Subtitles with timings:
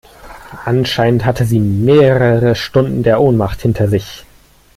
[0.65, 4.25] Anscheinend hatte sie mehrere Stunden der Ohnmacht hinter sich.